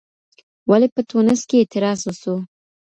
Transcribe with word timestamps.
ولي 0.69 0.87
په 0.95 1.01
ټونس 1.09 1.41
کي 1.49 1.55
اعتراض 1.59 1.99
وسو؟ 2.05 2.35